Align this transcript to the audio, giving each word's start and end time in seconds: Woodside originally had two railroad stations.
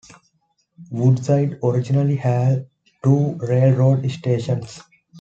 Woodside 0.89 1.59
originally 1.61 2.15
had 2.15 2.65
two 3.03 3.35
railroad 3.35 4.09
stations. 4.09 4.81